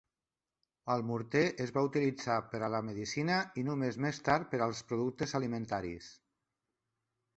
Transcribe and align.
El 0.93 1.03
morter 1.09 1.43
es 1.65 1.73
va 1.75 1.83
utilitzar 1.89 2.37
per 2.53 2.61
a 2.67 2.69
la 2.77 2.81
medicina 2.89 3.37
i 3.63 3.67
només 3.69 4.01
més 4.07 4.21
tard 4.31 4.49
per 4.55 4.63
als 4.69 4.83
productes 4.93 5.37
alimentaris. 5.41 6.09